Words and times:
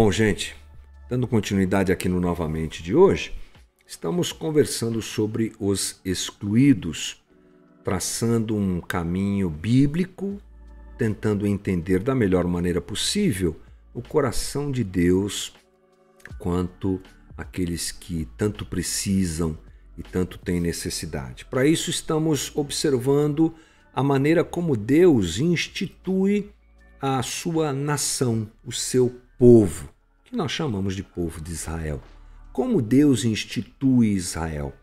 Bom, 0.00 0.12
gente. 0.12 0.54
Dando 1.10 1.26
continuidade 1.26 1.90
aqui 1.90 2.08
no 2.08 2.20
Novamente 2.20 2.84
de 2.84 2.94
hoje, 2.94 3.34
estamos 3.84 4.30
conversando 4.30 5.02
sobre 5.02 5.52
os 5.58 6.00
excluídos, 6.04 7.20
traçando 7.82 8.54
um 8.54 8.80
caminho 8.80 9.50
bíblico, 9.50 10.40
tentando 10.96 11.44
entender 11.48 11.98
da 11.98 12.14
melhor 12.14 12.46
maneira 12.46 12.80
possível 12.80 13.60
o 13.92 14.00
coração 14.00 14.70
de 14.70 14.84
Deus 14.84 15.52
quanto 16.38 17.02
aqueles 17.36 17.90
que 17.90 18.28
tanto 18.36 18.64
precisam 18.64 19.58
e 19.96 20.02
tanto 20.04 20.38
têm 20.38 20.60
necessidade. 20.60 21.44
Para 21.44 21.66
isso, 21.66 21.90
estamos 21.90 22.54
observando 22.54 23.52
a 23.92 24.04
maneira 24.04 24.44
como 24.44 24.76
Deus 24.76 25.40
institui 25.40 26.52
a 27.02 27.20
sua 27.20 27.72
nação, 27.72 28.48
o 28.64 28.70
seu 28.70 29.20
povo, 29.38 29.88
que 30.24 30.34
nós 30.34 30.50
chamamos 30.50 30.96
de 30.96 31.02
povo 31.04 31.40
de 31.40 31.52
Israel. 31.52 32.02
Como 32.52 32.82
Deus 32.82 33.24
institui 33.24 34.08
Israel? 34.08 34.74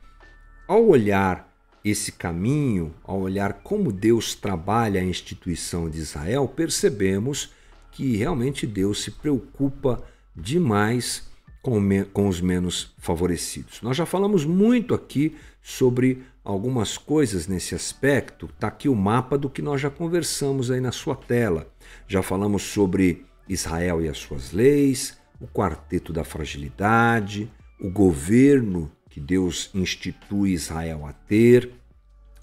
Ao 0.65 0.87
olhar 0.87 1.53
esse 1.83 2.13
caminho, 2.13 2.95
ao 3.03 3.19
olhar 3.19 3.61
como 3.61 3.91
Deus 3.91 4.33
trabalha 4.33 5.01
a 5.01 5.03
instituição 5.03 5.89
de 5.89 5.99
Israel, 5.99 6.47
percebemos 6.47 7.51
que 7.91 8.15
realmente 8.15 8.65
Deus 8.65 9.03
se 9.03 9.11
preocupa 9.11 10.01
demais 10.33 11.29
com, 11.61 11.79
com 12.13 12.29
os 12.29 12.39
menos 12.39 12.93
favorecidos. 12.97 13.81
Nós 13.81 13.97
já 13.97 14.05
falamos 14.05 14.45
muito 14.45 14.93
aqui 14.93 15.35
sobre 15.61 16.23
algumas 16.45 16.97
coisas 16.97 17.45
nesse 17.45 17.75
aspecto. 17.75 18.45
Está 18.45 18.67
aqui 18.67 18.87
o 18.87 18.95
mapa 18.95 19.37
do 19.37 19.49
que 19.49 19.61
nós 19.61 19.81
já 19.81 19.89
conversamos 19.89 20.71
aí 20.71 20.79
na 20.79 20.91
sua 20.91 21.15
tela. 21.15 21.67
Já 22.07 22.23
falamos 22.23 22.63
sobre 22.63 23.25
Israel 23.47 24.01
e 24.01 24.09
as 24.09 24.17
suas 24.17 24.51
leis, 24.51 25.17
o 25.39 25.47
quarteto 25.47 26.11
da 26.11 26.23
fragilidade, 26.23 27.51
o 27.79 27.89
governo 27.89 28.91
que 29.09 29.19
Deus 29.19 29.69
institui 29.73 30.51
Israel 30.51 31.05
a 31.05 31.13
ter, 31.13 31.71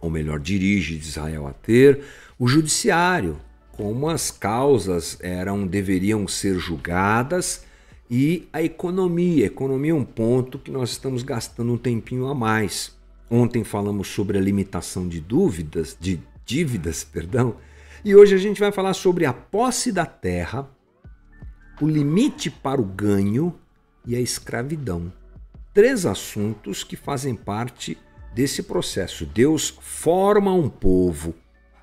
ou 0.01 0.11
melhor, 0.11 0.41
dirige 0.41 0.97
Israel 0.97 1.47
a 1.47 1.53
ter, 1.53 2.03
o 2.39 2.49
judiciário, 2.49 3.39
como 3.71 4.09
as 4.09 4.31
causas 4.31 5.19
eram 5.21 5.67
deveriam 5.67 6.27
ser 6.29 6.59
julgadas 6.59 7.65
e 8.11 8.49
a 8.53 8.63
economia. 8.63 9.45
A 9.45 9.47
economia 9.47 9.93
é 9.93 9.95
um 9.95 10.05
ponto 10.05 10.59
que 10.59 10.71
nós 10.71 10.91
estamos 10.91 11.23
gastando 11.23 11.73
um 11.73 11.79
tempinho 11.79 12.27
a 12.27 12.35
mais. 12.35 12.95
Ontem 13.31 13.65
falamos 13.65 14.09
sobre 14.09 14.37
a 14.37 14.41
limitação 14.41 15.09
de 15.09 15.21
dúvidas, 15.21 15.97
de 15.99 16.21
dívidas, 16.45 17.03
perdão, 17.11 17.57
e 18.05 18.15
hoje 18.15 18.35
a 18.35 18.39
gente 18.39 18.59
vai 18.61 18.73
falar 18.73 18.95
sobre 18.95 19.25
a 19.25 19.33
posse 19.33 19.93
da 19.93 20.05
terra, 20.05 20.69
o 21.81 21.89
limite 21.89 22.51
para 22.51 22.81
o 22.81 22.85
ganho 22.85 23.55
e 24.07 24.15
a 24.15 24.21
escravidão. 24.21 25.13
Três 25.75 26.05
assuntos 26.05 26.85
que 26.85 26.97
fazem 26.97 27.35
parte 27.35 27.97
desse 28.35 28.63
processo. 28.63 29.25
Deus 29.25 29.77
forma 29.81 30.53
um 30.53 30.69
povo, 30.69 31.35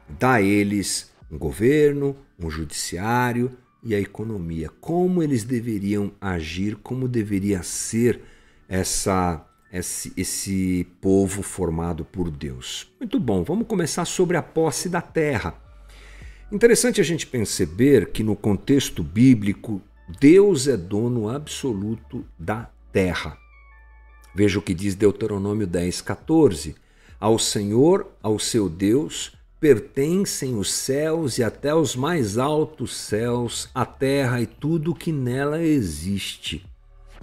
dá 0.07 0.33
a 0.33 0.41
eles 0.41 1.11
um 1.31 1.37
governo, 1.37 2.15
um 2.39 2.49
judiciário, 2.49 3.51
e 3.81 3.95
a 3.95 3.99
economia, 3.99 4.69
como 4.81 5.23
eles 5.23 5.43
deveriam 5.45 6.11
agir, 6.19 6.75
como 6.75 7.07
deveria 7.07 7.63
ser 7.63 8.21
essa 8.67 9.45
esse, 9.71 10.11
esse 10.17 10.87
povo 10.99 11.41
formado 11.43 12.03
por 12.03 12.29
Deus. 12.31 12.91
Muito 12.99 13.19
bom, 13.19 13.43
vamos 13.43 13.67
começar 13.67 14.05
sobre 14.05 14.35
a 14.35 14.41
posse 14.41 14.89
da 14.89 15.01
terra. 15.01 15.53
Interessante 16.51 16.99
a 16.99 17.03
gente 17.03 17.27
perceber 17.27 18.07
que 18.07 18.23
no 18.23 18.35
contexto 18.35 19.03
bíblico, 19.03 19.79
Deus 20.19 20.67
é 20.67 20.75
dono 20.75 21.29
absoluto 21.29 22.25
da 22.39 22.67
terra. 22.91 23.37
Veja 24.33 24.57
o 24.57 24.61
que 24.61 24.73
diz 24.73 24.95
Deuteronômio 24.95 25.67
10, 25.67 26.01
14. 26.01 26.75
Ao 27.19 27.37
Senhor, 27.37 28.11
ao 28.23 28.39
seu 28.39 28.67
Deus, 28.67 29.33
pertencem 29.59 30.55
os 30.55 30.73
céus 30.73 31.37
e 31.37 31.43
até 31.43 31.75
os 31.75 31.95
mais 31.95 32.39
altos 32.39 32.95
céus, 32.95 33.69
a 33.75 33.85
terra 33.85 34.41
e 34.41 34.47
tudo 34.47 34.91
o 34.91 34.95
que 34.95 35.11
nela 35.11 35.61
existe. 35.61 36.65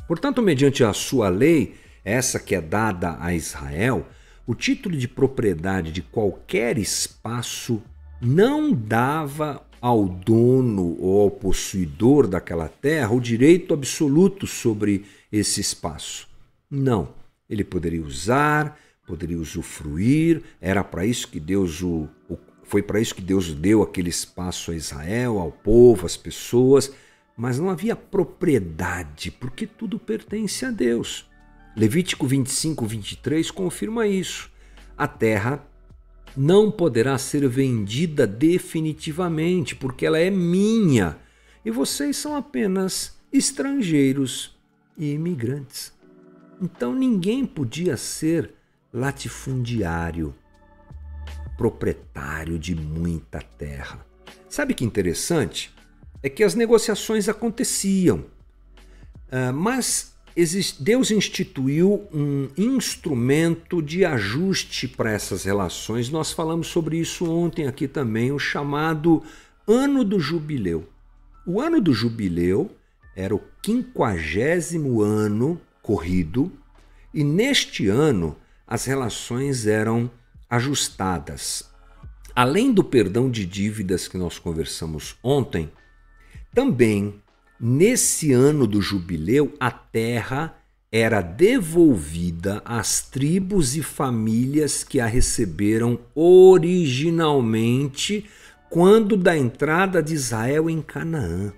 Portanto, 0.07 0.41
mediante 0.41 0.85
a 0.85 0.93
sua 0.93 1.29
lei, 1.29 1.75
essa 2.05 2.39
que 2.39 2.55
é 2.55 2.61
dada 2.61 3.17
a 3.19 3.35
Israel, 3.35 4.07
o 4.47 4.55
título 4.55 4.97
de 4.97 5.09
propriedade 5.09 5.91
de 5.91 6.01
qualquer 6.01 6.79
espaço 6.79 7.83
não 8.21 8.73
dava 8.73 9.63
ao 9.81 10.09
dono 10.09 10.97
ou 11.01 11.23
ao 11.23 11.31
possuidor 11.31 12.27
daquela 12.27 12.69
terra 12.69 13.13
o 13.13 13.21
direito 13.21 13.75
absoluto 13.75 14.47
sobre 14.47 15.05
esse 15.31 15.61
espaço. 15.61 16.29
Não, 16.71 17.09
ele 17.49 17.63
poderia 17.63 18.03
usar, 18.03 18.79
poderia 19.07 19.39
usufruir, 19.39 20.43
era 20.61 20.83
para 20.83 21.07
isso 21.07 21.29
que 21.29 21.39
Deus 21.39 21.83
o, 21.83 22.09
o 22.29 22.37
foi 22.67 22.83
para 22.83 23.01
isso 23.01 23.15
que 23.15 23.23
Deus 23.23 23.55
deu 23.55 23.81
aquele 23.81 24.11
espaço 24.11 24.73
a 24.73 24.75
Israel, 24.75 25.39
ao 25.39 25.53
povo, 25.53 26.05
às 26.05 26.17
pessoas, 26.17 26.93
mas 27.37 27.61
não 27.61 27.71
havia 27.71 27.95
propriedade, 27.95 29.31
porque 29.31 29.69
tudo 29.69 30.01
pertence 30.01 30.65
a 30.65 30.71
Deus. 30.73 31.31
Levítico 31.77 32.27
25, 32.27 32.85
23 32.85 33.51
confirma 33.53 34.07
isso. 34.09 34.51
A 34.99 35.07
terra 35.07 35.65
não 36.37 36.71
poderá 36.71 37.17
ser 37.17 37.49
vendida 37.49 38.27
definitivamente, 38.27 39.75
porque 39.75 40.05
ela 40.05 40.19
é 40.19 40.31
minha 40.31 41.17
e 41.65 41.71
vocês 41.71 42.17
são 42.17 42.37
apenas 42.37 43.17
estrangeiros 43.33 44.57
e 44.99 45.13
imigrantes. 45.13 45.93
Então 46.61 46.95
ninguém 46.95 47.45
podia 47.45 47.97
ser 47.97 48.55
latifundiário, 48.93 50.35
proprietário 51.57 52.59
de 52.59 52.75
muita 52.75 53.41
terra. 53.41 54.05
Sabe 54.49 54.75
que 54.75 54.85
interessante? 54.85 55.75
É 56.23 56.29
que 56.29 56.43
as 56.43 56.55
negociações 56.55 57.29
aconteciam, 57.29 58.25
uh, 59.31 59.53
mas 59.53 60.16
Deus 60.79 61.11
instituiu 61.11 62.07
um 62.13 62.51
instrumento 62.59 63.81
de 63.81 64.05
ajuste 64.05 64.87
para 64.87 65.11
essas 65.11 65.45
relações. 65.45 66.11
Nós 66.11 66.31
falamos 66.31 66.67
sobre 66.67 66.99
isso 66.99 67.25
ontem 67.31 67.67
aqui 67.67 67.89
também, 67.89 68.31
o 68.31 68.39
chamado 68.39 69.23
Ano 69.67 70.05
do 70.05 70.21
Jubileu. 70.21 70.87
O 71.47 71.61
ano 71.61 71.81
do 71.81 71.95
jubileu 71.95 72.71
era 73.15 73.35
o 73.35 73.41
quinquagésimo 73.63 75.01
ano 75.01 75.61
corrido, 75.81 76.53
e 77.15 77.23
neste 77.25 77.87
ano 77.87 78.37
as 78.67 78.85
relações 78.85 79.67
eram 79.67 80.11
ajustadas. 80.51 81.71
Além 82.35 82.73
do 82.73 82.85
perdão 82.85 83.31
de 83.31 83.47
dívidas 83.47 84.07
que 84.07 84.19
nós 84.19 84.39
conversamos 84.39 85.17
ontem, 85.23 85.71
também 86.53 87.23
nesse 87.61 88.33
ano 88.33 88.67
do 88.67 88.81
jubileu 88.81 89.53
a 89.59 89.71
terra 89.71 90.57
era 90.91 91.21
devolvida 91.21 92.63
às 92.65 93.03
tribos 93.03 93.77
e 93.77 93.83
famílias 93.83 94.85
que 94.85 95.01
a 95.01 95.07
receberam 95.07 95.99
originalmente 96.15 98.25
quando 98.71 99.17
da 99.17 99.37
entrada 99.37 100.03
de 100.03 100.15
Israel 100.15 100.71
em 100.71 100.81
Canaã. 100.81 101.53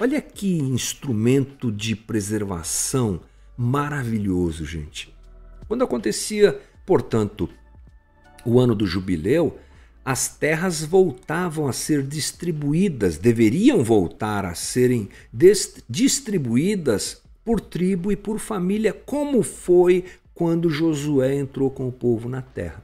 Olha 0.00 0.20
que 0.20 0.58
instrumento 0.58 1.72
de 1.72 1.96
preservação 1.96 3.20
maravilhoso, 3.56 4.64
gente. 4.64 5.12
Quando 5.66 5.82
acontecia, 5.82 6.60
portanto, 6.86 7.48
o 8.44 8.60
ano 8.60 8.74
do 8.74 8.86
jubileu, 8.86 9.58
as 10.10 10.26
terras 10.26 10.82
voltavam 10.82 11.68
a 11.68 11.72
ser 11.74 12.02
distribuídas, 12.02 13.18
deveriam 13.18 13.84
voltar 13.84 14.46
a 14.46 14.54
serem 14.54 15.10
distribuídas 15.86 17.20
por 17.44 17.60
tribo 17.60 18.10
e 18.10 18.16
por 18.16 18.38
família, 18.38 18.94
como 18.94 19.42
foi 19.42 20.06
quando 20.32 20.70
Josué 20.70 21.34
entrou 21.34 21.70
com 21.70 21.86
o 21.86 21.92
povo 21.92 22.26
na 22.26 22.40
terra. 22.40 22.82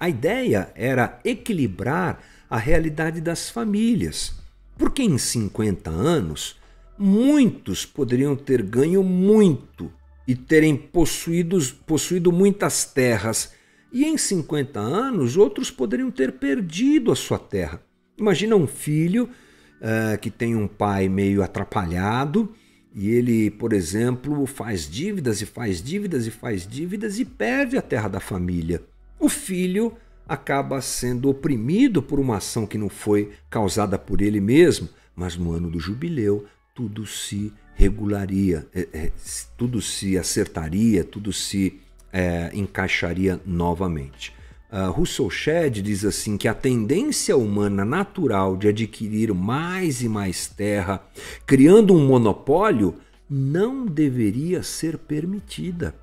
A 0.00 0.08
ideia 0.08 0.72
era 0.74 1.20
equilibrar 1.26 2.24
a 2.48 2.56
realidade 2.56 3.20
das 3.20 3.50
famílias, 3.50 4.32
porque 4.78 5.02
em 5.02 5.18
50 5.18 5.90
anos 5.90 6.56
muitos 6.96 7.84
poderiam 7.84 8.34
ter 8.34 8.62
ganho 8.62 9.02
muito 9.02 9.92
e 10.26 10.34
terem 10.34 10.74
possuídos, 10.74 11.70
possuído 11.70 12.32
muitas 12.32 12.86
terras, 12.86 13.52
e 13.92 14.04
em 14.04 14.16
50 14.16 14.80
anos 14.80 15.36
outros 15.36 15.70
poderiam 15.70 16.10
ter 16.10 16.32
perdido 16.32 17.12
a 17.12 17.16
sua 17.16 17.38
terra. 17.38 17.82
Imagina 18.18 18.56
um 18.56 18.66
filho 18.66 19.28
uh, 19.80 20.18
que 20.18 20.30
tem 20.30 20.56
um 20.56 20.66
pai 20.66 21.08
meio 21.08 21.42
atrapalhado 21.42 22.54
e 22.94 23.10
ele, 23.10 23.50
por 23.50 23.72
exemplo, 23.72 24.46
faz 24.46 24.88
dívidas 24.88 25.42
e 25.42 25.46
faz 25.46 25.82
dívidas 25.82 26.26
e 26.26 26.30
faz 26.30 26.66
dívidas 26.66 27.18
e 27.18 27.24
perde 27.24 27.76
a 27.76 27.82
terra 27.82 28.08
da 28.08 28.20
família. 28.20 28.82
O 29.18 29.28
filho 29.28 29.94
acaba 30.28 30.80
sendo 30.80 31.28
oprimido 31.28 32.02
por 32.02 32.18
uma 32.18 32.36
ação 32.36 32.66
que 32.66 32.78
não 32.78 32.88
foi 32.88 33.32
causada 33.50 33.98
por 33.98 34.20
ele 34.20 34.40
mesmo, 34.40 34.88
mas 35.14 35.36
no 35.36 35.52
ano 35.52 35.70
do 35.70 35.78
jubileu 35.78 36.46
tudo 36.74 37.06
se 37.06 37.52
regularia, 37.74 38.66
é, 38.74 38.88
é, 38.92 39.12
tudo 39.56 39.80
se 39.80 40.16
acertaria, 40.16 41.04
tudo 41.04 41.32
se 41.32 41.80
é, 42.12 42.50
encaixaria 42.52 43.40
novamente. 43.46 44.34
Uh, 44.72 44.90
Russell 44.90 45.28
Shedd 45.28 45.82
diz 45.82 46.02
assim 46.02 46.38
que 46.38 46.48
a 46.48 46.54
tendência 46.54 47.36
humana 47.36 47.84
natural 47.84 48.56
de 48.56 48.68
adquirir 48.68 49.34
mais 49.34 50.00
e 50.00 50.08
mais 50.08 50.46
terra, 50.46 51.02
criando 51.46 51.94
um 51.94 52.06
monopólio, 52.06 52.94
não 53.28 53.84
deveria 53.84 54.62
ser 54.62 54.96
permitida. 54.96 55.94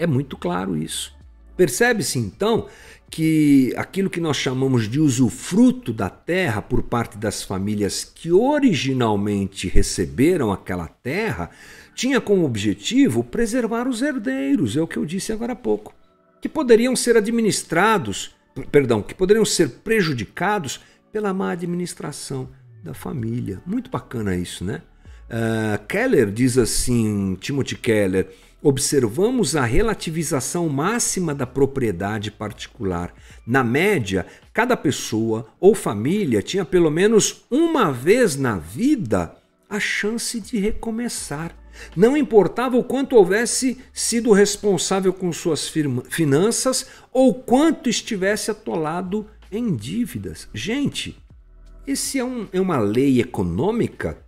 É 0.00 0.06
muito 0.06 0.36
claro 0.36 0.76
isso. 0.76 1.14
Percebe-se 1.56 2.18
então 2.18 2.66
que 3.08 3.72
aquilo 3.76 4.10
que 4.10 4.20
nós 4.20 4.36
chamamos 4.36 4.88
de 4.90 4.98
usufruto 4.98 5.92
da 5.92 6.10
terra 6.10 6.60
por 6.60 6.82
parte 6.82 7.16
das 7.16 7.44
famílias 7.44 8.02
que 8.04 8.32
originalmente 8.32 9.68
receberam 9.68 10.50
aquela 10.50 10.88
terra 10.88 11.50
tinha 11.94 12.20
como 12.20 12.44
objetivo 12.44 13.22
preservar 13.22 13.88
os 13.88 14.02
herdeiros, 14.02 14.76
é 14.76 14.82
o 14.82 14.86
que 14.86 14.96
eu 14.96 15.04
disse 15.04 15.32
agora 15.32 15.52
há 15.52 15.56
pouco, 15.56 15.94
que 16.40 16.48
poderiam 16.48 16.94
ser 16.96 17.16
administrados, 17.16 18.34
perdão, 18.70 19.02
que 19.02 19.14
poderiam 19.14 19.44
ser 19.44 19.68
prejudicados 19.84 20.80
pela 21.12 21.32
má 21.32 21.52
administração 21.52 22.48
da 22.82 22.92
família. 22.92 23.62
Muito 23.64 23.90
bacana 23.90 24.36
isso, 24.36 24.64
né? 24.64 24.82
Uh, 25.24 25.82
Keller 25.86 26.30
diz 26.30 26.58
assim, 26.58 27.36
Timothy 27.40 27.76
Keller, 27.76 28.28
observamos 28.62 29.56
a 29.56 29.64
relativização 29.64 30.68
máxima 30.68 31.34
da 31.34 31.46
propriedade 31.46 32.30
particular. 32.30 33.14
Na 33.46 33.62
média, 33.62 34.26
cada 34.52 34.76
pessoa 34.76 35.46
ou 35.60 35.74
família 35.74 36.42
tinha 36.42 36.64
pelo 36.64 36.90
menos 36.90 37.44
uma 37.50 37.92
vez 37.92 38.36
na 38.36 38.58
vida 38.58 39.34
a 39.68 39.78
chance 39.78 40.40
de 40.40 40.58
recomeçar. 40.58 41.54
Não 41.96 42.16
importava 42.16 42.76
o 42.76 42.84
quanto 42.84 43.16
houvesse 43.16 43.78
sido 43.92 44.32
responsável 44.32 45.12
com 45.12 45.32
suas 45.32 45.70
finanças 46.08 46.86
ou 47.12 47.34
quanto 47.34 47.88
estivesse 47.88 48.50
atolado 48.50 49.26
em 49.50 49.74
dívidas. 49.74 50.48
Gente, 50.52 51.16
esse 51.86 52.18
é, 52.18 52.24
um, 52.24 52.48
é 52.52 52.60
uma 52.60 52.78
lei 52.78 53.20
econômica 53.20 54.18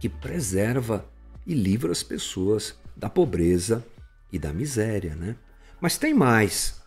que 0.00 0.08
preserva 0.08 1.08
e 1.46 1.54
livra 1.54 1.92
as 1.92 2.02
pessoas 2.02 2.74
da 2.96 3.08
pobreza 3.08 3.84
e 4.32 4.38
da 4.38 4.52
miséria, 4.52 5.14
né? 5.14 5.36
Mas 5.80 5.98
tem 5.98 6.14
mais. 6.14 6.82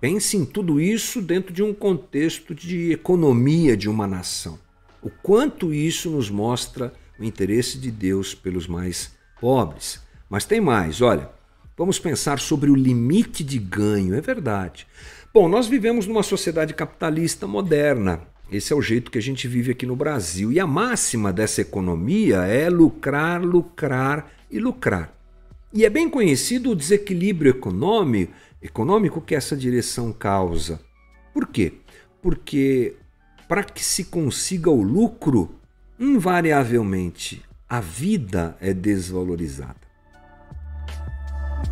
Pense 0.00 0.36
em 0.36 0.44
tudo 0.44 0.80
isso 0.80 1.20
dentro 1.20 1.52
de 1.52 1.62
um 1.62 1.74
contexto 1.74 2.54
de 2.54 2.90
economia 2.90 3.76
de 3.76 3.88
uma 3.88 4.06
nação. 4.06 4.58
O 5.02 5.10
quanto 5.10 5.72
isso 5.72 6.10
nos 6.10 6.28
mostra 6.28 6.92
o 7.20 7.24
interesse 7.24 7.78
de 7.78 7.90
Deus 7.90 8.34
pelos 8.34 8.66
mais 8.66 9.12
pobres. 9.38 10.00
Mas 10.28 10.46
tem 10.46 10.60
mais, 10.60 11.02
olha, 11.02 11.30
vamos 11.76 11.98
pensar 11.98 12.38
sobre 12.38 12.70
o 12.70 12.74
limite 12.74 13.44
de 13.44 13.58
ganho, 13.58 14.14
é 14.14 14.20
verdade. 14.20 14.86
Bom, 15.32 15.48
nós 15.48 15.68
vivemos 15.68 16.06
numa 16.06 16.22
sociedade 16.22 16.72
capitalista 16.72 17.46
moderna. 17.46 18.22
Esse 18.50 18.72
é 18.72 18.76
o 18.76 18.82
jeito 18.82 19.10
que 19.10 19.18
a 19.18 19.22
gente 19.22 19.46
vive 19.46 19.70
aqui 19.70 19.86
no 19.86 19.94
Brasil. 19.94 20.50
E 20.50 20.58
a 20.58 20.66
máxima 20.66 21.32
dessa 21.32 21.60
economia 21.60 22.38
é 22.38 22.68
lucrar, 22.68 23.40
lucrar 23.40 24.32
e 24.50 24.58
lucrar. 24.58 25.14
E 25.72 25.84
é 25.84 25.90
bem 25.90 26.08
conhecido 26.10 26.70
o 26.70 26.74
desequilíbrio 26.74 27.50
econômico, 27.50 28.32
econômico 28.60 29.20
que 29.20 29.36
essa 29.36 29.56
direção 29.56 30.12
causa. 30.12 30.80
Por 31.32 31.46
quê? 31.46 31.74
Porque 32.20 32.96
para 33.46 33.62
que 33.62 33.84
se 33.84 34.04
consiga 34.04 34.68
o 34.68 34.82
lucro, 34.82 35.59
invariavelmente 36.00 37.42
a 37.68 37.78
vida 37.78 38.56
é 38.58 38.72
desvalorizada. 38.72 39.76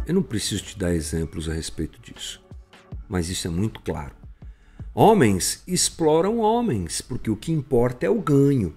Eu 0.07 0.13
não 0.13 0.23
preciso 0.23 0.65
te 0.65 0.79
dar 0.79 0.95
exemplos 0.95 1.49
a 1.49 1.55
respeito 1.55 1.99
disso, 1.99 2.45
mas 3.09 3.31
isso 3.31 3.47
é 3.47 3.51
muito 3.51 3.81
claro. 3.81 4.15
Homens 4.95 5.63
exploram 5.67 6.41
homens, 6.41 7.01
porque 7.01 7.31
o 7.31 7.37
que 7.37 7.51
importa 7.51 8.05
é 8.05 8.11
o 8.11 8.21
ganho. 8.21 8.77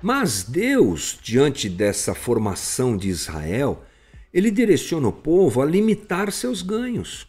Mas 0.00 0.44
Deus, 0.44 1.18
diante 1.20 1.68
dessa 1.68 2.14
formação 2.14 2.96
de 2.96 3.08
Israel, 3.08 3.84
ele 4.32 4.50
direciona 4.50 5.08
o 5.08 5.12
povo 5.12 5.60
a 5.60 5.64
limitar 5.64 6.30
seus 6.30 6.62
ganhos, 6.62 7.26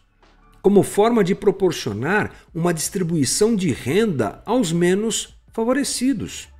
como 0.62 0.84
forma 0.84 1.24
de 1.24 1.34
proporcionar 1.34 2.32
uma 2.54 2.72
distribuição 2.72 3.56
de 3.56 3.72
renda 3.72 4.40
aos 4.46 4.70
menos 4.70 5.36
favorecidos. 5.52 6.53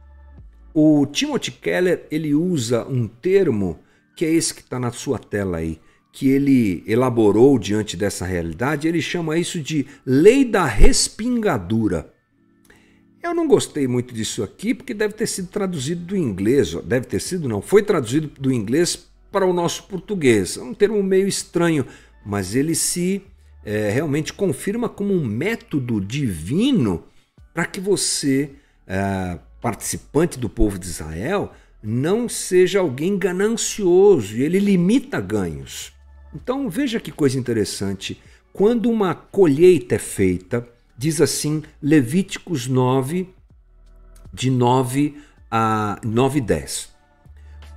O 0.74 1.06
Timothy 1.06 1.52
Keller 1.52 2.04
ele 2.10 2.34
usa 2.34 2.84
um 2.84 3.06
termo 3.06 3.78
que 4.16 4.24
é 4.24 4.30
esse 4.30 4.52
que 4.52 4.60
está 4.60 4.78
na 4.78 4.90
sua 4.90 5.18
tela 5.18 5.58
aí, 5.58 5.80
que 6.12 6.28
ele 6.28 6.82
elaborou 6.86 7.58
diante 7.58 7.96
dessa 7.96 8.26
realidade. 8.26 8.88
Ele 8.88 9.00
chama 9.00 9.38
isso 9.38 9.60
de 9.60 9.86
lei 10.04 10.44
da 10.44 10.64
respingadura. 10.64 12.12
Eu 13.22 13.32
não 13.32 13.46
gostei 13.46 13.86
muito 13.86 14.12
disso 14.12 14.42
aqui 14.42 14.74
porque 14.74 14.92
deve 14.92 15.14
ter 15.14 15.26
sido 15.26 15.48
traduzido 15.48 16.04
do 16.04 16.16
inglês, 16.16 16.74
deve 16.84 17.06
ter 17.06 17.20
sido 17.20 17.48
não, 17.48 17.62
foi 17.62 17.82
traduzido 17.82 18.28
do 18.38 18.52
inglês 18.52 19.08
para 19.32 19.46
o 19.46 19.52
nosso 19.52 19.84
português. 19.84 20.56
É 20.56 20.62
um 20.62 20.74
termo 20.74 21.02
meio 21.02 21.26
estranho, 21.26 21.86
mas 22.26 22.54
ele 22.54 22.74
se 22.74 23.22
é, 23.64 23.90
realmente 23.90 24.32
confirma 24.32 24.88
como 24.88 25.14
um 25.14 25.24
método 25.24 26.00
divino 26.00 27.04
para 27.54 27.64
que 27.64 27.80
você, 27.80 28.50
é, 28.86 29.38
participante 29.64 30.38
do 30.38 30.46
povo 30.46 30.78
de 30.78 30.84
Israel, 30.84 31.50
não 31.82 32.28
seja 32.28 32.80
alguém 32.80 33.16
ganancioso 33.16 34.36
e 34.36 34.42
ele 34.42 34.58
limita 34.58 35.18
ganhos. 35.22 35.90
Então 36.34 36.68
veja 36.68 37.00
que 37.00 37.10
coisa 37.10 37.38
interessante. 37.38 38.20
Quando 38.52 38.90
uma 38.90 39.14
colheita 39.14 39.94
é 39.94 39.98
feita, 39.98 40.68
diz 40.98 41.18
assim 41.18 41.62
Levíticos 41.82 42.66
9, 42.66 43.30
de 44.30 44.50
9 44.50 45.16
a 45.50 45.98
9 46.04 46.40
e 46.40 46.42
10. 46.42 46.90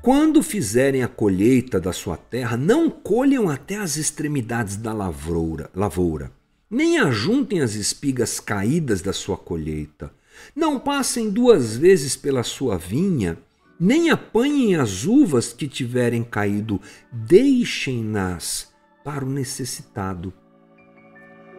Quando 0.01 0.43
fizerem 0.43 1.03
a 1.03 1.07
colheita 1.07 1.79
da 1.79 1.93
sua 1.93 2.17
terra, 2.17 2.57
não 2.57 2.89
colham 2.89 3.49
até 3.49 3.77
as 3.77 3.95
extremidades 3.95 4.75
da 4.75 4.91
lavoura, 4.91 5.69
lavoura, 5.73 6.33
nem 6.69 6.99
ajuntem 6.99 7.61
as 7.61 7.75
espigas 7.75 8.41
caídas 8.41 9.01
da 9.01 9.13
sua 9.13 9.37
colheita. 9.37 10.11
Não 10.55 10.79
passem 10.79 11.29
duas 11.29 11.75
vezes 11.77 12.15
pela 12.15 12.43
sua 12.43 12.77
vinha, 12.77 13.37
nem 13.79 14.09
apanhem 14.09 14.75
as 14.75 15.05
uvas 15.05 15.53
que 15.53 15.67
tiverem 15.67 16.23
caído, 16.23 16.81
deixem-nas 17.11 18.73
para 19.03 19.23
o 19.23 19.29
necessitado 19.29 20.33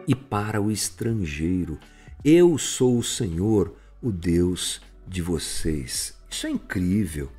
e 0.07 0.13
para 0.13 0.61
o 0.61 0.71
estrangeiro. 0.71 1.79
Eu 2.23 2.57
sou 2.57 2.97
o 2.97 3.03
Senhor, 3.03 3.73
o 4.01 4.11
Deus 4.11 4.81
de 5.07 5.21
vocês. 5.21 6.17
Isso 6.29 6.47
é 6.47 6.49
incrível. 6.49 7.29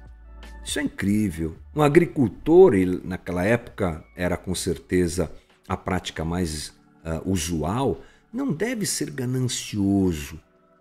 Isso 0.65 0.79
é 0.79 0.83
incrível. 0.83 1.57
Um 1.75 1.83
agricultor, 1.83 2.75
ele, 2.75 3.01
naquela 3.05 3.45
época 3.45 4.05
era 4.17 4.37
com 4.37 4.55
certeza 4.55 5.31
a 5.69 5.77
prática 5.77 6.25
mais 6.25 6.69
uh, 7.05 7.31
usual, 7.31 8.03
não 8.33 8.53
deve 8.53 8.87
ser 8.87 9.11
ganancioso. 9.11 10.41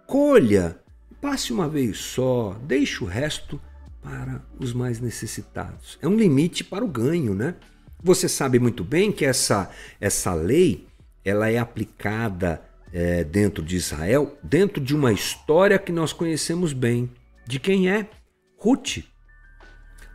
Colha, 0.10 0.76
passe 1.22 1.54
uma 1.54 1.70
vez 1.70 2.00
só, 2.00 2.60
deixe 2.64 3.04
o 3.04 3.06
resto 3.06 3.62
para 4.02 4.44
os 4.60 4.74
mais 4.74 5.00
necessitados. 5.00 6.00
É 6.02 6.08
um 6.08 6.16
limite 6.16 6.64
para 6.64 6.84
o 6.84 6.88
ganho, 6.88 7.36
né? 7.36 7.54
Você 8.02 8.28
sabe 8.28 8.58
muito 8.58 8.84
bem 8.84 9.12
que 9.12 9.24
essa, 9.24 9.70
essa 10.02 10.34
lei 10.34 10.88
ela 11.24 11.48
é 11.52 11.60
aplicada 11.60 12.60
é, 12.92 13.24
dentro 13.24 13.64
de 13.64 13.76
Israel, 13.76 14.36
dentro 14.42 14.84
de 14.84 14.96
uma 14.96 15.14
história 15.14 15.78
que 15.78 15.92
nós 15.92 16.12
conhecemos 16.12 16.74
bem. 16.74 17.12
De 17.46 17.60
quem 17.60 17.88
é? 17.88 18.10
Ruth. 18.58 19.04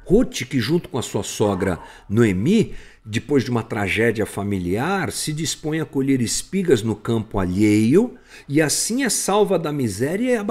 Ruth, 0.05 0.45
que 0.45 0.61
junto 0.61 0.89
com 0.89 0.99
a 0.99 1.03
sua 1.03 1.23
sogra 1.23 1.79
Noemi, 2.09 2.75
depois 3.05 3.45
de 3.45 3.51
uma 3.51 3.63
tragédia 3.63 4.25
familiar, 4.25 5.13
se 5.13 5.33
dispõe 5.33 5.81
a 5.81 5.85
colher 5.85 6.21
espigas 6.21 6.83
no 6.83 6.97
campo 6.97 7.39
alheio 7.39 8.15
e 8.49 8.63
assim 8.63 9.05
é 9.05 9.11
salva 9.11 9.59
da 9.59 9.71
miséria 9.73 10.45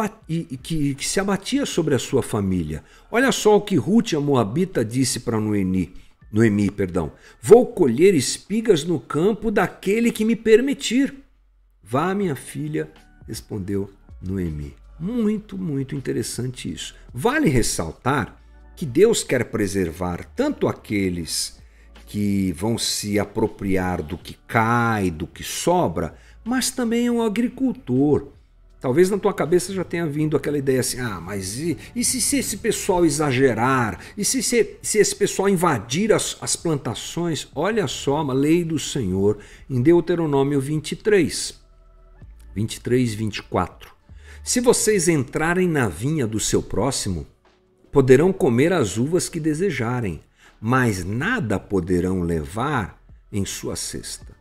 que, 0.62 0.96
que 0.96 1.08
se 1.08 1.20
abatia 1.20 1.66
sobre 1.66 1.96
a 1.96 2.00
sua 2.00 2.22
família. 2.22 2.84
Olha 3.12 3.32
só 3.32 3.58
o 3.58 3.62
que 3.62 3.76
Ruth, 3.76 4.14
a 4.14 4.20
Moabita, 4.20 4.86
disse 4.86 5.20
para 5.20 5.40
Noemi. 5.40 5.94
Noemi, 6.32 6.70
perdão. 6.70 7.12
Vou 7.42 7.66
colher 7.66 8.14
espigas 8.14 8.84
no 8.84 9.00
campo 9.00 9.52
daquele 9.52 10.12
que 10.12 10.26
me 10.26 10.36
permitir. 10.36 11.14
Vá, 11.84 12.14
minha 12.16 12.36
filha, 12.36 12.92
respondeu 13.28 13.90
Noemi. 14.22 14.76
Muito, 15.00 15.58
muito 15.58 15.96
interessante 15.96 16.72
isso. 16.72 16.96
Vale 17.14 17.50
ressaltar 17.50 18.43
que 18.76 18.86
Deus 18.86 19.24
quer 19.24 19.46
preservar 19.46 20.26
tanto 20.36 20.68
aqueles 20.68 21.62
que 22.06 22.52
vão 22.52 22.78
se 22.78 23.18
apropriar 23.18 24.02
do 24.02 24.18
que 24.18 24.38
cai, 24.48 25.10
do 25.10 25.26
que 25.26 25.44
sobra, 25.44 26.16
mas 26.44 26.70
também 26.70 27.10
o 27.10 27.22
agricultor. 27.22 28.28
Talvez 28.80 29.10
na 29.10 29.18
tua 29.18 29.34
cabeça 29.34 29.74
já 29.74 29.84
tenha 29.84 30.06
vindo 30.06 30.36
aquela 30.36 30.58
ideia 30.58 30.82
assim: 30.82 31.00
ah, 31.00 31.22
mas 31.22 31.58
e, 31.58 31.78
e 31.96 32.04
se, 32.04 32.20
se, 32.20 32.38
esse 32.38 32.58
pessoal 32.58 33.06
exagerar? 33.06 33.98
E 34.18 34.26
se, 34.26 34.44
se, 34.44 34.78
se 34.82 34.98
esse 34.98 35.16
pessoal 35.16 35.48
invadir 35.48 36.12
as, 36.12 36.38
as 36.42 36.56
plantações? 36.56 37.48
Olha 37.56 37.88
só 37.88 38.18
a 38.18 38.34
lei 38.34 38.64
do 38.66 38.78
Senhor 38.78 39.40
em 39.70 39.82
Deuteronômio 39.82 40.60
23, 40.60 41.58
23, 42.54 43.14
24. 43.14 43.90
Se 44.44 44.60
vocês 44.60 45.08
entrarem 45.08 45.70
na 45.70 45.88
vinha 45.88 46.28
do 46.28 46.40
seu 46.40 46.62
próximo, 46.62 47.26
poderão 47.94 48.34
comer 48.34 48.74
as 48.74 48.98
uvas 48.98 49.30
que 49.30 49.40
desejarem, 49.40 50.20
mas 50.60 51.06
nada 51.06 51.60
poderão 51.60 52.24
levar 52.24 53.00
em 53.32 53.46
sua 53.46 53.76
cesta. 53.76 54.34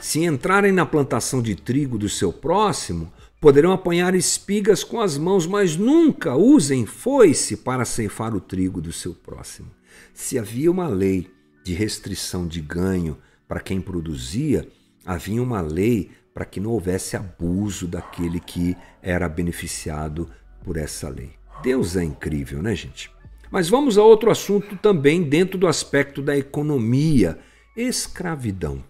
Se 0.00 0.24
entrarem 0.24 0.72
na 0.72 0.86
plantação 0.86 1.42
de 1.42 1.54
trigo 1.54 1.98
do 1.98 2.08
seu 2.08 2.32
próximo, 2.32 3.12
poderão 3.38 3.70
apanhar 3.70 4.14
espigas 4.14 4.82
com 4.82 4.98
as 4.98 5.18
mãos, 5.18 5.46
mas 5.46 5.76
nunca 5.76 6.34
usem 6.36 6.86
foice 6.86 7.58
para 7.58 7.84
ceifar 7.84 8.34
o 8.34 8.40
trigo 8.40 8.80
do 8.80 8.92
seu 8.92 9.14
próximo. 9.14 9.70
Se 10.14 10.38
havia 10.38 10.70
uma 10.70 10.88
lei 10.88 11.30
de 11.62 11.74
restrição 11.74 12.46
de 12.46 12.62
ganho 12.62 13.18
para 13.46 13.60
quem 13.60 13.78
produzia, 13.78 14.66
havia 15.04 15.42
uma 15.42 15.60
lei 15.60 16.10
para 16.32 16.46
que 16.46 16.60
não 16.60 16.70
houvesse 16.70 17.14
abuso 17.16 17.86
daquele 17.86 18.40
que 18.40 18.74
era 19.02 19.28
beneficiado 19.28 20.30
por 20.64 20.76
essa 20.78 21.08
lei. 21.08 21.32
Deus 21.62 21.96
é 21.96 22.04
incrível, 22.04 22.62
né, 22.62 22.74
gente? 22.74 23.10
Mas 23.50 23.68
vamos 23.68 23.96
a 23.96 24.02
outro 24.02 24.30
assunto 24.30 24.76
também 24.76 25.22
dentro 25.22 25.56
do 25.56 25.66
aspecto 25.66 26.20
da 26.20 26.36
economia: 26.36 27.38
escravidão. 27.76 28.82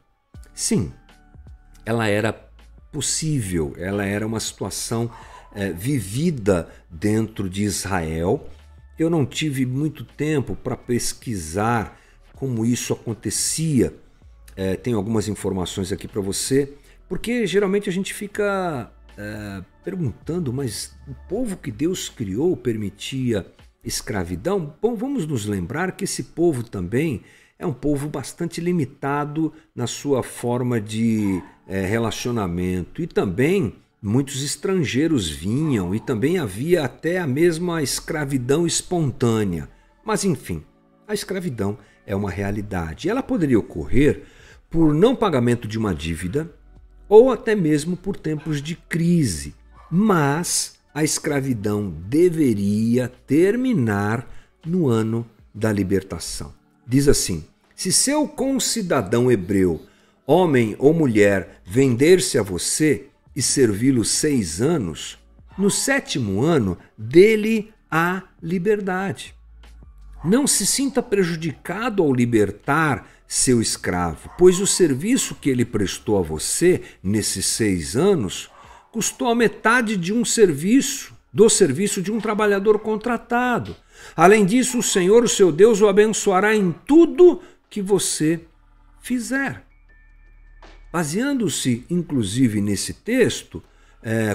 Sim, 0.54 0.92
ela 1.84 2.08
era 2.08 2.32
possível, 2.90 3.74
ela 3.76 4.04
era 4.04 4.26
uma 4.26 4.40
situação 4.40 5.10
é, 5.54 5.70
vivida 5.70 6.68
dentro 6.90 7.48
de 7.48 7.62
Israel. 7.64 8.48
Eu 8.98 9.10
não 9.10 9.26
tive 9.26 9.66
muito 9.66 10.04
tempo 10.04 10.56
para 10.56 10.76
pesquisar 10.76 12.00
como 12.34 12.64
isso 12.64 12.92
acontecia. 12.92 13.94
É, 14.56 14.76
tenho 14.76 14.96
algumas 14.96 15.28
informações 15.28 15.92
aqui 15.92 16.08
para 16.08 16.22
você, 16.22 16.72
porque 17.08 17.46
geralmente 17.46 17.90
a 17.90 17.92
gente 17.92 18.14
fica 18.14 18.90
é, 19.18 19.62
perguntando, 19.86 20.52
mas 20.52 20.98
o 21.06 21.14
povo 21.28 21.56
que 21.56 21.70
Deus 21.70 22.08
criou 22.08 22.56
permitia 22.56 23.46
escravidão? 23.84 24.74
Bom, 24.82 24.96
vamos 24.96 25.24
nos 25.28 25.46
lembrar 25.46 25.92
que 25.92 26.02
esse 26.02 26.24
povo 26.24 26.64
também 26.64 27.22
é 27.56 27.64
um 27.64 27.72
povo 27.72 28.08
bastante 28.08 28.60
limitado 28.60 29.52
na 29.72 29.86
sua 29.86 30.24
forma 30.24 30.80
de 30.80 31.40
é, 31.68 31.86
relacionamento 31.86 33.00
e 33.00 33.06
também 33.06 33.76
muitos 34.02 34.42
estrangeiros 34.42 35.30
vinham 35.30 35.94
e 35.94 36.00
também 36.00 36.36
havia 36.36 36.84
até 36.84 37.18
a 37.18 37.26
mesma 37.26 37.80
escravidão 37.80 38.66
espontânea. 38.66 39.68
Mas 40.04 40.24
enfim, 40.24 40.64
a 41.06 41.14
escravidão 41.14 41.78
é 42.04 42.16
uma 42.16 42.30
realidade. 42.30 43.08
Ela 43.08 43.22
poderia 43.22 43.60
ocorrer 43.60 44.24
por 44.68 44.92
não 44.92 45.14
pagamento 45.14 45.68
de 45.68 45.78
uma 45.78 45.94
dívida, 45.94 46.50
ou 47.08 47.30
até 47.30 47.54
mesmo 47.54 47.96
por 47.96 48.16
tempos 48.16 48.60
de 48.60 48.74
crise. 48.74 49.54
Mas 49.90 50.74
a 50.94 51.04
escravidão 51.04 51.92
deveria 52.08 53.08
terminar 53.26 54.28
no 54.64 54.88
ano 54.88 55.28
da 55.54 55.72
libertação. 55.72 56.52
Diz 56.86 57.08
assim: 57.08 57.44
se 57.74 57.92
seu 57.92 58.26
concidadão 58.26 59.30
hebreu, 59.30 59.82
homem 60.26 60.74
ou 60.78 60.94
mulher, 60.94 61.60
vender-se 61.64 62.38
a 62.38 62.42
você 62.42 63.08
e 63.34 63.42
servi-lo 63.42 64.04
seis 64.04 64.62
anos, 64.62 65.18
no 65.58 65.70
sétimo 65.70 66.42
ano 66.42 66.78
dele 66.96 67.72
há 67.90 68.22
liberdade. 68.42 69.34
Não 70.24 70.46
se 70.46 70.66
sinta 70.66 71.02
prejudicado 71.02 72.02
ao 72.02 72.12
libertar 72.12 73.06
seu 73.28 73.60
escravo, 73.60 74.30
pois 74.38 74.60
o 74.60 74.66
serviço 74.66 75.34
que 75.34 75.50
ele 75.50 75.64
prestou 75.64 76.18
a 76.18 76.22
você 76.22 76.82
nesses 77.02 77.46
seis 77.46 77.96
anos 77.96 78.50
custou 78.96 79.28
a 79.28 79.34
metade 79.34 79.94
de 79.94 80.10
um 80.10 80.24
serviço, 80.24 81.14
do 81.30 81.50
serviço 81.50 82.00
de 82.00 82.10
um 82.10 82.18
trabalhador 82.18 82.78
contratado. 82.78 83.76
Além 84.16 84.46
disso, 84.46 84.78
o 84.78 84.82
Senhor, 84.82 85.22
o 85.22 85.28
seu 85.28 85.52
Deus, 85.52 85.82
o 85.82 85.86
abençoará 85.86 86.56
em 86.56 86.74
tudo 86.86 87.42
que 87.68 87.82
você 87.82 88.40
fizer. 89.02 89.62
Baseando-se, 90.90 91.84
inclusive, 91.90 92.62
nesse 92.62 92.94
texto, 92.94 93.62
é, 94.02 94.34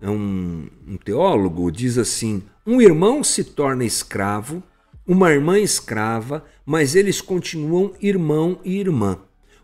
é 0.00 0.08
um, 0.08 0.68
um 0.86 0.96
teólogo, 0.96 1.72
diz 1.72 1.98
assim: 1.98 2.44
um 2.64 2.80
irmão 2.80 3.24
se 3.24 3.42
torna 3.42 3.84
escravo 3.84 4.62
uma 5.10 5.32
irmã 5.32 5.58
escrava, 5.58 6.44
mas 6.64 6.94
eles 6.94 7.20
continuam 7.20 7.92
irmão 8.00 8.60
e 8.64 8.78
irmã. 8.78 9.18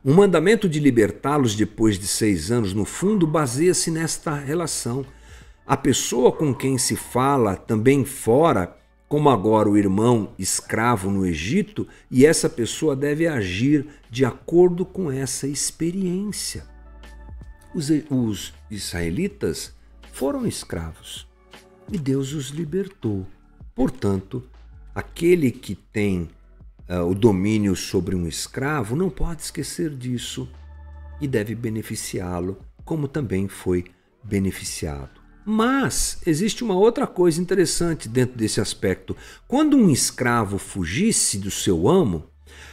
O 0.07 0.15
mandamento 0.15 0.69
de 0.69 0.79
libertá-los 0.79 1.57
depois 1.57 1.99
de 1.99 2.07
seis 2.07 2.53
anos, 2.53 2.73
no 2.73 2.85
fundo, 2.85 3.27
baseia-se 3.27 3.91
nesta 3.91 4.37
relação. 4.37 5.05
A 5.67 5.77
pessoa 5.77 6.31
com 6.31 6.55
quem 6.55 6.79
se 6.79 6.95
fala 6.95 7.57
também 7.57 8.05
fora, 8.05 8.79
como 9.09 9.29
agora 9.29 9.69
o 9.69 9.77
irmão 9.77 10.33
escravo 10.39 11.11
no 11.11 11.27
Egito, 11.27 11.89
e 12.09 12.25
essa 12.25 12.49
pessoa 12.49 12.95
deve 12.95 13.27
agir 13.27 13.85
de 14.09 14.25
acordo 14.25 14.87
com 14.87 15.11
essa 15.11 15.49
experiência. 15.49 16.65
Os, 17.75 17.91
os 18.09 18.55
israelitas 18.71 19.75
foram 20.13 20.47
escravos 20.47 21.27
e 21.91 21.99
Deus 21.99 22.33
os 22.33 22.51
libertou. 22.51 23.27
Portanto, 23.75 24.45
Aquele 24.97 25.51
que 25.51 25.75
tem 25.75 26.27
uh, 26.89 27.09
o 27.09 27.15
domínio 27.15 27.75
sobre 27.77 28.15
um 28.15 28.27
escravo 28.27 28.97
não 28.97 29.11
pode 29.11 29.43
esquecer 29.43 29.91
disso 29.91 30.49
e 31.21 31.27
deve 31.27 31.55
beneficiá-lo, 31.55 32.59
como 32.85 33.09
também 33.09 33.49
foi 33.49 33.85
beneficiado. 34.23 35.21
Mas 35.45 36.21
existe 36.27 36.65
uma 36.65 36.75
outra 36.75 37.07
coisa 37.07 37.41
interessante 37.41 38.09
dentro 38.09 38.37
desse 38.37 38.61
aspecto. 38.61 39.17
Quando 39.47 39.77
um 39.77 39.91
escravo 39.91 40.59
fugisse 40.59 41.39
do 41.39 41.51
seu 41.51 41.89
amo, 41.89 42.25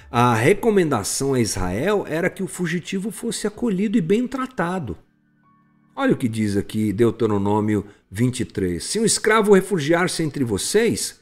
a 0.10 0.34
recomendação 0.34 1.34
a 1.34 1.40
Israel 1.40 2.06
era 2.08 2.30
que 2.30 2.44
o 2.44 2.48
fugitivo 2.48 3.12
fosse 3.12 3.46
acolhido 3.46 3.98
e 3.98 4.02
bem 4.02 4.28
tratado. 4.28 4.98
Olha 5.96 6.14
o 6.14 6.18
que 6.18 6.28
diz 6.28 6.58
aqui 6.58 6.92
Deuteronômio 6.92 7.86
23. 8.10 8.84
Se 8.84 9.00
um 9.00 9.06
escravo 9.06 9.54
refugiar-se 9.54 10.24
entre 10.24 10.44
vocês, 10.44 11.20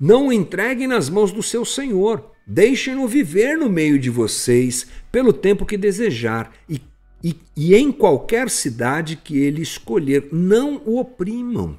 não 0.00 0.28
o 0.28 0.32
entreguem 0.32 0.86
nas 0.86 1.10
mãos 1.10 1.30
do 1.30 1.42
seu 1.42 1.62
senhor. 1.62 2.32
Deixem-no 2.46 3.06
viver 3.06 3.58
no 3.58 3.68
meio 3.68 3.98
de 3.98 4.08
vocês 4.08 4.86
pelo 5.12 5.30
tempo 5.30 5.66
que 5.66 5.76
desejar 5.76 6.50
e, 6.66 6.80
e, 7.22 7.38
e 7.54 7.74
em 7.74 7.92
qualquer 7.92 8.48
cidade 8.48 9.14
que 9.14 9.38
ele 9.38 9.60
escolher. 9.60 10.30
Não 10.32 10.80
o 10.86 10.98
oprimam, 10.98 11.78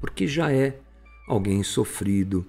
porque 0.00 0.26
já 0.28 0.52
é 0.52 0.78
alguém 1.26 1.64
sofrido, 1.64 2.46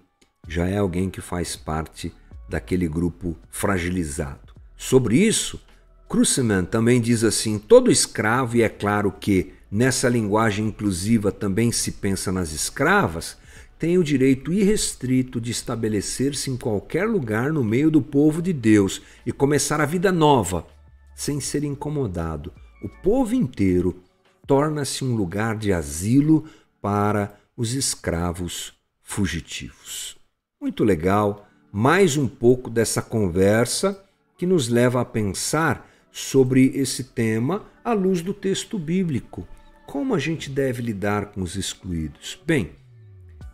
já 0.48 0.68
é 0.68 0.78
alguém 0.78 1.10
que 1.10 1.22
faz 1.22 1.56
parte 1.56 2.14
daquele 2.48 2.88
grupo 2.88 3.36
fragilizado. 3.50 4.54
Sobre 4.78 5.18
isso, 5.18 5.60
Kruseman 6.08 6.66
também 6.66 7.02
diz 7.02 7.24
assim: 7.24 7.58
todo 7.58 7.92
escravo, 7.92 8.58
e 8.58 8.62
é 8.62 8.70
claro 8.70 9.12
que 9.12 9.54
nessa 9.72 10.08
linguagem 10.08 10.68
inclusiva 10.68 11.32
também 11.32 11.72
se 11.72 11.94
pensa 11.94 12.32
nas 12.32 12.52
escravas, 12.52 13.38
tem 13.82 13.98
o 13.98 14.04
direito 14.04 14.54
irrestrito 14.54 15.42
de 15.42 15.50
estabelecer-se 15.50 16.52
em 16.52 16.56
qualquer 16.56 17.10
lugar 17.10 17.52
no 17.52 17.64
meio 17.64 17.90
do 17.90 18.00
povo 18.00 18.40
de 18.40 18.54
Deus 18.54 19.02
e 19.26 19.32
começar 19.32 19.82
a 19.82 19.88
vida 19.88 20.12
nova, 20.12 20.68
sem 21.16 21.40
ser 21.40 21.64
incomodado. 21.64 22.54
O 22.84 22.88
povo 23.02 23.34
inteiro 23.34 24.04
torna-se 24.46 25.04
um 25.04 25.16
lugar 25.16 25.58
de 25.58 25.74
asilo 25.74 26.46
para 26.80 27.36
os 27.58 27.74
escravos 27.74 28.72
fugitivos. 29.02 30.16
Muito 30.62 30.84
legal, 30.84 31.50
mais 31.72 32.18
um 32.18 32.28
pouco 32.28 32.70
dessa 32.70 33.02
conversa 33.02 34.00
que 34.38 34.46
nos 34.46 34.68
leva 34.68 35.02
a 35.02 35.06
pensar 35.06 35.90
sobre 36.12 36.68
esse 36.76 37.06
tema 37.06 37.66
à 37.84 37.94
luz 37.94 38.22
do 38.22 38.32
texto 38.32 38.78
bíblico. 38.78 39.48
Como 39.88 40.14
a 40.14 40.20
gente 40.20 40.52
deve 40.52 40.84
lidar 40.84 41.32
com 41.32 41.42
os 41.42 41.56
excluídos? 41.56 42.40
Bem, 42.46 42.80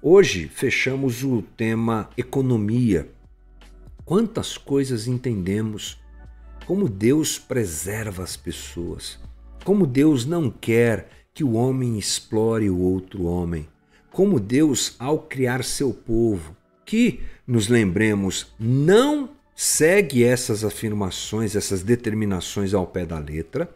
Hoje 0.02 0.48
fechamos 0.48 1.24
o 1.24 1.42
tema 1.42 2.12
economia. 2.16 3.10
Quantas 4.06 4.56
coisas 4.56 5.08
entendemos, 5.08 6.00
como 6.68 6.88
Deus 6.88 7.40
preserva 7.40 8.22
as 8.22 8.38
pessoas, 8.38 9.18
como 9.66 9.88
Deus 9.88 10.24
não 10.24 10.52
quer 10.52 11.10
que 11.34 11.44
o 11.44 11.54
homem 11.54 11.98
explore 11.98 12.70
o 12.70 12.78
outro 12.78 13.24
homem, 13.24 13.68
como 14.12 14.40
Deus, 14.40 14.96
ao 15.00 15.18
criar 15.18 15.64
seu 15.64 15.92
povo, 15.92 16.56
que, 16.86 17.22
nos 17.48 17.68
lembremos, 17.68 18.54
não 18.60 19.32
segue 19.56 20.24
essas 20.24 20.64
afirmações, 20.64 21.56
essas 21.56 21.82
determinações 21.82 22.76
ao 22.76 22.86
pé 22.86 23.04
da 23.04 23.18
letra, 23.18 23.68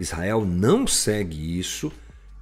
Israel 0.00 0.42
não 0.42 0.86
segue 0.86 1.58
isso, 1.58 1.92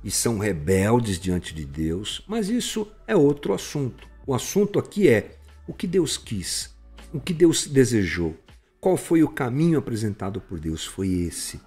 e 0.05 0.11
são 0.11 0.39
rebeldes 0.39 1.19
diante 1.19 1.55
de 1.55 1.65
Deus, 1.65 2.23
mas 2.29 2.51
isso 2.51 2.87
é 3.07 3.17
outro 3.17 3.55
assunto. 3.55 4.07
O 4.27 4.35
assunto 4.35 4.79
aqui 4.79 5.09
é 5.09 5.39
o 5.67 5.73
que 5.73 5.87
Deus 5.87 6.19
quis, 6.19 6.77
o 7.11 7.19
que 7.19 7.33
Deus 7.33 7.67
desejou. 7.67 8.37
Qual 8.79 8.99
foi 8.99 9.23
o 9.23 9.29
caminho 9.29 9.79
apresentado 9.79 10.43
por 10.43 10.61
Deus? 10.61 10.85
Foi 10.85 11.09
esse: 11.09 11.59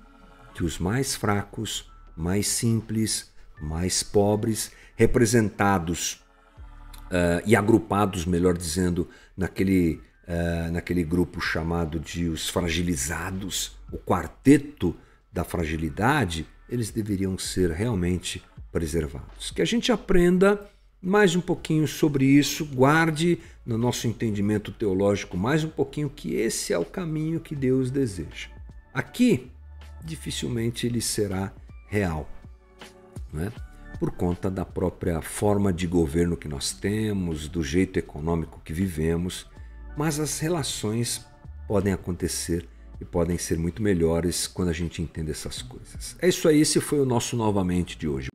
que 0.53 0.63
os 0.63 0.77
mais 0.77 1.15
fracos, 1.15 1.91
mais 2.15 2.47
simples, 2.47 3.31
mais 3.59 4.03
pobres, 4.03 4.71
representados 4.95 6.23
uh, 7.07 7.41
e 7.43 7.55
agrupados, 7.55 8.23
melhor 8.23 8.55
dizendo, 8.55 9.09
naquele, 9.35 9.99
uh, 10.27 10.71
naquele 10.71 11.03
grupo 11.03 11.41
chamado 11.41 11.99
de 11.99 12.27
os 12.27 12.49
fragilizados, 12.49 13.75
o 13.91 13.97
quarteto 13.97 14.95
da 15.33 15.43
fragilidade, 15.43 16.47
eles 16.69 16.91
deveriam 16.91 17.37
ser 17.37 17.71
realmente 17.71 18.43
preservados. 18.71 19.51
Que 19.51 19.61
a 19.61 19.65
gente 19.65 19.91
aprenda 19.91 20.69
mais 21.01 21.35
um 21.35 21.41
pouquinho 21.41 21.87
sobre 21.87 22.25
isso, 22.25 22.65
guarde 22.65 23.39
no 23.65 23.77
nosso 23.77 24.07
entendimento 24.07 24.71
teológico 24.71 25.37
mais 25.37 25.63
um 25.63 25.69
pouquinho 25.69 26.09
que 26.09 26.35
esse 26.35 26.73
é 26.73 26.77
o 26.77 26.85
caminho 26.85 27.39
que 27.39 27.55
Deus 27.55 27.91
deseja. 27.91 28.49
Aqui, 28.93 29.51
dificilmente 30.03 30.87
ele 30.87 31.01
será 31.01 31.53
real, 31.87 32.29
né? 33.31 33.51
por 33.99 34.11
conta 34.11 34.49
da 34.49 34.63
própria 34.63 35.21
forma 35.21 35.73
de 35.73 35.87
governo 35.87 36.37
que 36.37 36.47
nós 36.47 36.71
temos, 36.71 37.47
do 37.47 37.63
jeito 37.63 37.97
econômico 37.97 38.61
que 38.63 38.73
vivemos, 38.73 39.47
mas 39.97 40.19
as 40.19 40.39
relações 40.39 41.25
podem 41.67 41.93
acontecer 41.93 42.67
e 42.99 43.05
podem 43.05 43.37
ser 43.37 43.57
muito 43.57 43.81
melhores 43.81 44.47
quando 44.47 44.69
a 44.69 44.73
gente 44.73 45.01
entende 45.01 45.31
essas 45.31 45.61
coisas. 45.61 46.15
É 46.21 46.27
isso 46.27 46.47
aí, 46.47 46.61
esse 46.61 46.79
foi 46.79 46.99
o 46.99 47.05
nosso 47.05 47.35
novamente 47.35 47.97
de 47.97 48.07
hoje. 48.07 48.29